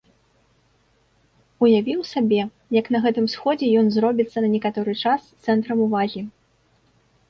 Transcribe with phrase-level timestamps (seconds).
[1.67, 2.41] Уявіў сабе,
[2.79, 6.21] як на гэтым сходзе ён зробіцца на некаторы час цэнтрам увагі.